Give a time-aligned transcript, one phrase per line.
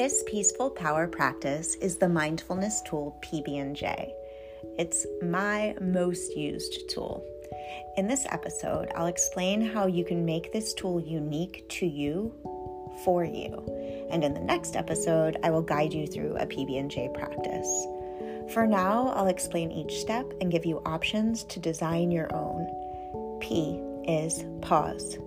[0.00, 4.14] This peaceful power practice is the mindfulness tool PB&J.
[4.78, 7.22] It's my most used tool.
[7.98, 12.32] In this episode, I'll explain how you can make this tool unique to you
[13.04, 14.08] for you.
[14.10, 17.68] And in the next episode, I will guide you through a PB&J practice.
[18.54, 23.38] For now, I'll explain each step and give you options to design your own.
[23.38, 25.18] P is pause.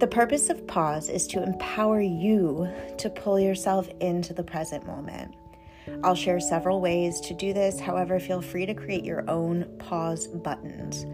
[0.00, 5.34] The purpose of pause is to empower you to pull yourself into the present moment.
[6.02, 10.26] I'll share several ways to do this, however, feel free to create your own pause
[10.26, 11.04] buttons.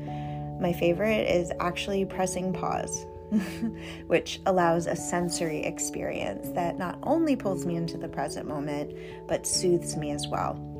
[0.61, 3.07] My favorite is actually pressing pause,
[4.07, 9.48] which allows a sensory experience that not only pulls me into the present moment, but
[9.48, 10.76] soothes me as well.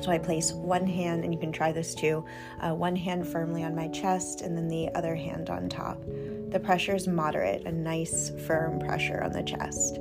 [0.00, 2.24] So I place one hand, and you can try this too,
[2.60, 6.02] uh, one hand firmly on my chest and then the other hand on top.
[6.50, 9.98] The pressure is moderate, a nice, firm pressure on the chest.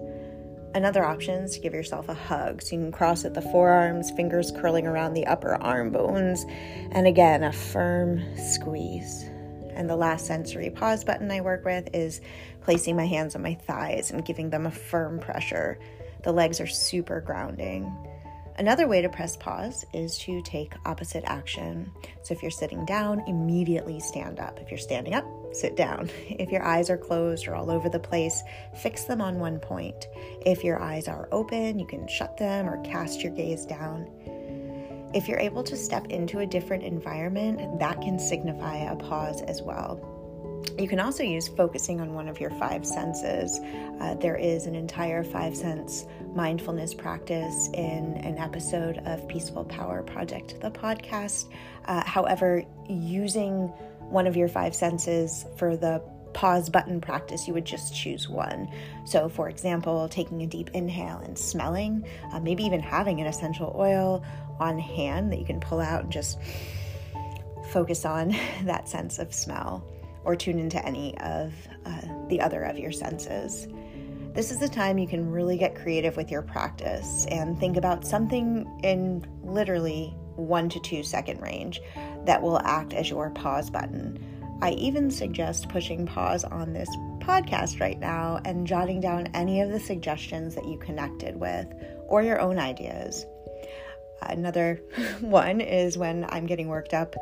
[0.76, 2.62] Another option is to give yourself a hug.
[2.62, 6.46] So you can cross at the forearms, fingers curling around the upper arm bones,
[6.92, 9.26] and again, a firm squeeze.
[9.72, 12.22] And the last sensory pause button I work with is
[12.62, 15.80] placing my hands on my thighs and giving them a firm pressure.
[16.24, 17.92] The legs are super grounding.
[18.60, 21.90] Another way to press pause is to take opposite action.
[22.24, 24.60] So if you're sitting down, immediately stand up.
[24.60, 26.10] If you're standing up, sit down.
[26.28, 28.44] If your eyes are closed or all over the place,
[28.76, 30.08] fix them on one point.
[30.46, 34.10] If your eyes are open, you can shut them or cast your gaze down.
[35.14, 39.62] If you're able to step into a different environment, that can signify a pause as
[39.62, 40.02] well.
[40.78, 43.60] You can also use focusing on one of your five senses.
[44.00, 50.04] Uh, there is an entire five sense mindfulness practice in an episode of Peaceful Power
[50.04, 51.52] Project, the podcast.
[51.86, 53.68] Uh, however, using
[54.10, 56.02] one of your five senses for the
[56.34, 58.70] pause button practice, you would just choose one.
[59.06, 63.76] So, for example, taking a deep inhale and smelling, uh, maybe even having an essential
[63.78, 64.24] oil
[64.60, 66.38] on hand that you can pull out and just
[67.72, 69.84] focus on that sense of smell
[70.30, 71.52] or tune into any of
[71.88, 73.68] uh, the other of your senses.
[74.36, 78.06] This is the time you can really get creative with your practice and think about
[78.06, 81.82] something in literally one to two second range
[82.26, 84.24] that will act as your pause button.
[84.62, 89.72] I even suggest pushing pause on this podcast right now and jotting down any of
[89.72, 91.66] the suggestions that you connected with
[92.08, 93.26] or your own ideas.
[94.22, 94.80] Another
[95.22, 97.16] one is when I'm getting worked up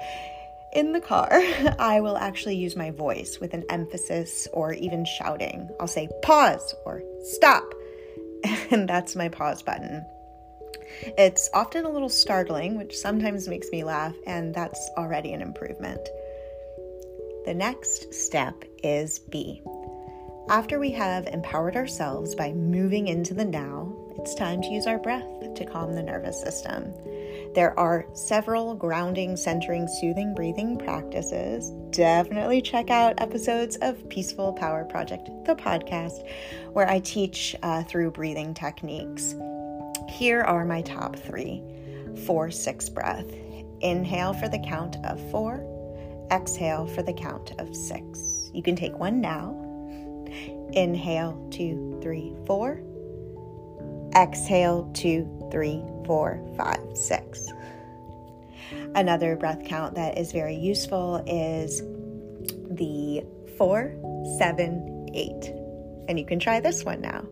[0.74, 1.30] in the car,
[1.80, 5.70] I will actually use my voice with an emphasis or even shouting.
[5.80, 7.74] I'll say pause or stop,
[8.72, 10.06] and that's my pause button.
[11.18, 16.02] It's often a little startling, which sometimes makes me laugh, and that's already an improvement.
[17.46, 19.62] The next step is B.
[20.50, 24.98] After we have empowered ourselves by moving into the now, it's time to use our
[24.98, 26.94] breath to calm the nervous system.
[27.56, 31.72] There are several grounding, centering, soothing breathing practices.
[31.90, 36.28] Definitely check out episodes of Peaceful Power Project, the podcast,
[36.74, 39.36] where I teach uh, through breathing techniques.
[40.10, 41.64] Here are my top three
[42.26, 43.32] four, six breath.
[43.82, 45.64] Inhale for the count of four,
[46.32, 48.50] exhale for the count of six.
[48.54, 49.56] You can take one now.
[50.74, 52.82] Inhale, two, three, four.
[54.16, 57.48] Exhale, two, three, four, five, six.
[58.96, 61.82] Another breath count that is very useful is
[62.70, 63.24] the
[63.58, 63.94] four,
[64.38, 65.54] seven, eight.
[66.08, 67.26] And you can try this one now.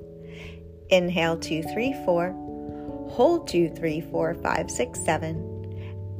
[0.89, 2.31] Inhale, two, three, four.
[3.09, 5.51] Hold two, three, four, five, six, seven.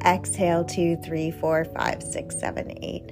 [0.05, 3.11] Exhale, two, three, four, five, six, seven, eight.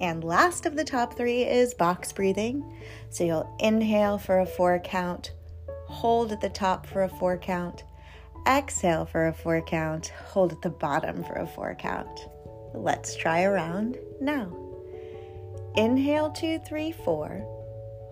[0.00, 2.78] And last of the top three is box breathing.
[3.10, 5.32] So you'll inhale for a four count,
[5.86, 7.84] hold at the top for a four count,
[8.46, 12.26] exhale for a four count, hold at the bottom for a four count.
[12.74, 14.52] Let's try a round now.
[15.76, 17.42] Inhale two, three, four,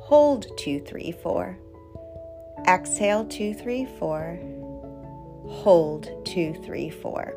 [0.00, 1.58] hold two, three, four,
[2.66, 4.38] exhale two, three, four,
[5.46, 7.34] hold two, three, four.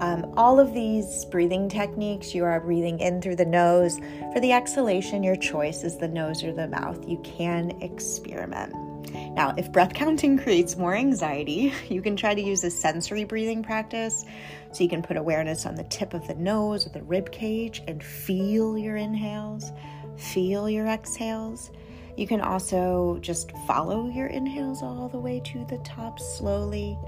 [0.00, 3.98] Um, all of these breathing techniques, you are breathing in through the nose.
[4.32, 7.08] For the exhalation, your choice is the nose or the mouth.
[7.08, 8.74] You can experiment.
[9.12, 13.62] Now, if breath counting creates more anxiety, you can try to use a sensory breathing
[13.62, 14.24] practice.
[14.72, 17.82] So you can put awareness on the tip of the nose or the rib cage
[17.86, 19.72] and feel your inhales,
[20.16, 21.70] feel your exhales.
[22.16, 26.98] You can also just follow your inhales all the way to the top slowly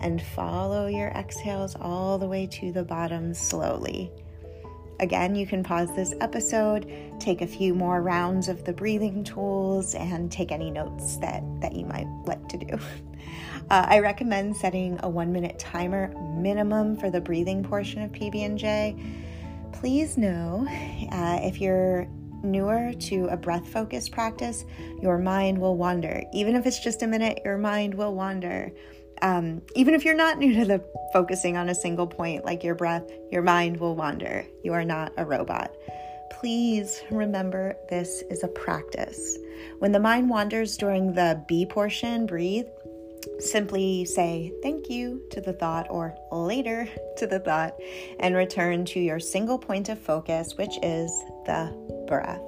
[0.00, 4.10] and follow your exhales all the way to the bottom slowly.
[5.00, 9.94] Again, you can pause this episode, take a few more rounds of the breathing tools,
[9.94, 12.78] and take any notes that, that you might like to do.
[13.70, 18.94] Uh, I recommend setting a one minute timer minimum for the breathing portion of PB&J.
[19.72, 20.66] Please know
[21.10, 22.06] uh, if you're
[22.42, 24.64] newer to a breath focused practice,
[25.00, 26.22] your mind will wander.
[26.32, 28.70] Even if it's just a minute, your mind will wander.
[29.24, 30.84] Um, even if you're not new to the
[31.14, 34.46] focusing on a single point like your breath, your mind will wander.
[34.62, 35.74] You are not a robot.
[36.30, 39.38] Please remember this is a practice.
[39.78, 42.66] When the mind wanders during the B portion, breathe,
[43.38, 46.86] simply say thank you to the thought or later
[47.16, 47.74] to the thought
[48.20, 51.10] and return to your single point of focus, which is
[51.46, 51.72] the
[52.06, 52.42] breath.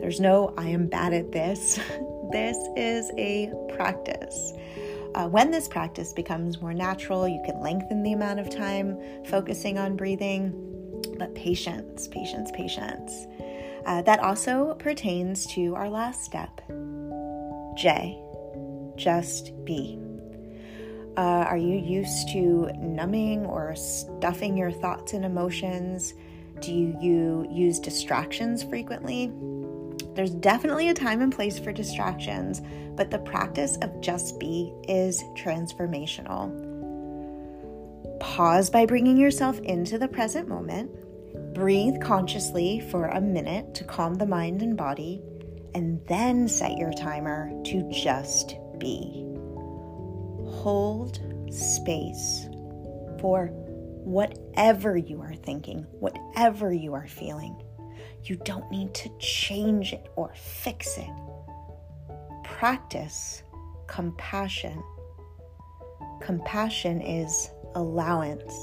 [0.00, 1.76] There's no, I am bad at this.
[2.32, 4.54] this is a practice.
[5.14, 9.78] Uh, when this practice becomes more natural, you can lengthen the amount of time focusing
[9.78, 10.52] on breathing,
[11.18, 13.26] but patience, patience, patience.
[13.86, 16.60] Uh, that also pertains to our last step
[17.76, 18.18] J,
[18.96, 19.98] just be.
[21.16, 26.14] Uh, are you used to numbing or stuffing your thoughts and emotions?
[26.60, 29.32] Do you, you use distractions frequently?
[30.14, 32.62] There's definitely a time and place for distractions,
[32.96, 36.52] but the practice of just be is transformational.
[38.20, 40.90] Pause by bringing yourself into the present moment.
[41.54, 45.20] Breathe consciously for a minute to calm the mind and body,
[45.74, 49.26] and then set your timer to just be.
[50.46, 51.18] Hold
[51.50, 52.48] space
[53.20, 53.46] for
[54.04, 57.63] whatever you are thinking, whatever you are feeling.
[58.24, 61.10] You don't need to change it or fix it.
[62.42, 63.42] Practice
[63.86, 64.82] compassion.
[66.22, 68.54] Compassion is allowance.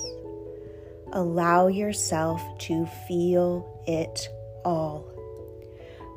[1.13, 4.27] Allow yourself to feel it
[4.65, 5.05] all.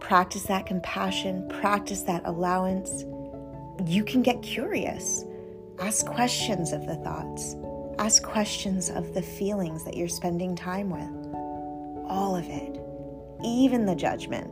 [0.01, 3.05] Practice that compassion, practice that allowance.
[3.87, 5.25] You can get curious.
[5.81, 7.57] Ask questions of the thoughts,
[7.99, 11.35] ask questions of the feelings that you're spending time with.
[12.07, 12.84] All of it
[13.43, 14.51] even the judgment.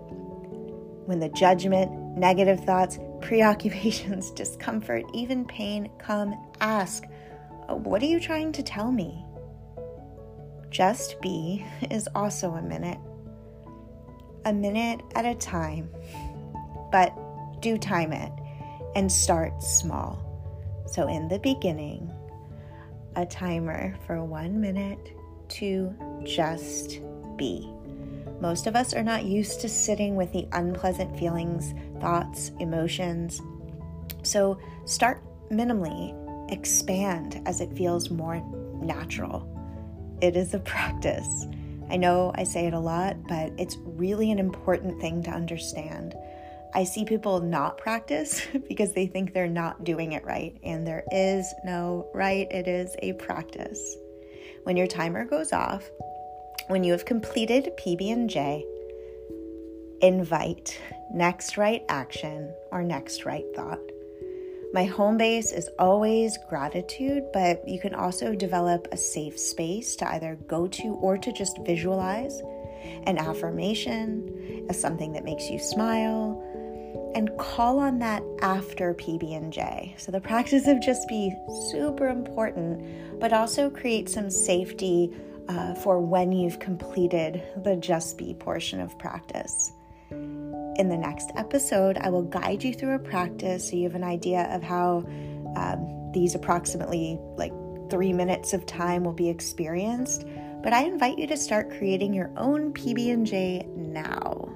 [1.07, 7.05] When the judgment, negative thoughts, preoccupations, discomfort, even pain come, ask,
[7.69, 9.25] oh, What are you trying to tell me?
[10.71, 12.99] Just be is also a minute.
[14.45, 15.91] A minute at a time.
[16.91, 17.13] But
[17.61, 18.33] do time it
[18.95, 20.29] and start small.
[20.87, 22.13] So, in the beginning,
[23.17, 25.13] a timer for one minute
[25.51, 25.95] to
[26.25, 27.01] just
[27.37, 27.73] be.
[28.43, 33.41] Most of us are not used to sitting with the unpleasant feelings, thoughts, emotions.
[34.25, 36.13] So start minimally,
[36.51, 38.43] expand as it feels more
[38.83, 39.49] natural.
[40.21, 41.47] It is a practice.
[41.89, 46.17] I know I say it a lot, but it's really an important thing to understand.
[46.75, 51.05] I see people not practice because they think they're not doing it right, and there
[51.13, 53.97] is no right, it is a practice.
[54.65, 55.89] When your timer goes off,
[56.69, 58.65] when you have completed PB&J,
[60.01, 60.81] invite
[61.13, 63.81] next right action or next right thought.
[64.73, 70.11] My home base is always gratitude, but you can also develop a safe space to
[70.15, 72.41] either go to or to just visualize
[73.07, 76.43] an affirmation as something that makes you smile
[77.15, 79.95] and call on that after PB&J.
[79.99, 81.35] So the practice of just be
[81.71, 85.13] super important, but also create some safety
[85.49, 89.73] uh, for when you've completed the Just Be portion of practice.
[90.11, 94.05] In the next episode, I will guide you through a practice so you have an
[94.05, 95.05] idea of how
[95.57, 97.53] um, these approximately like
[97.91, 100.25] three minutes of time will be experienced.
[100.63, 104.49] But I invite you to start creating your own PB&J now.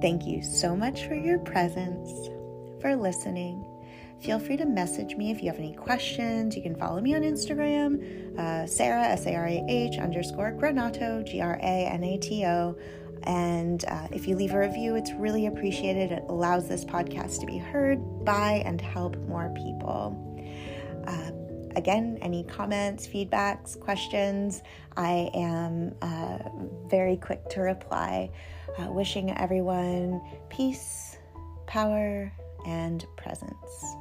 [0.00, 2.28] Thank you so much for your presence,
[2.80, 3.64] for listening,
[4.22, 6.54] Feel free to message me if you have any questions.
[6.54, 11.26] You can follow me on Instagram, uh, Sarah, S A R A H underscore Granato,
[11.26, 12.76] G R A N A T O.
[13.24, 16.12] And uh, if you leave a review, it's really appreciated.
[16.12, 20.16] It allows this podcast to be heard by and help more people.
[21.04, 21.32] Uh,
[21.74, 24.62] again, any comments, feedbacks, questions,
[24.96, 26.38] I am uh,
[26.86, 28.30] very quick to reply.
[28.78, 31.18] Uh, wishing everyone peace,
[31.66, 32.32] power,
[32.66, 33.96] and presence.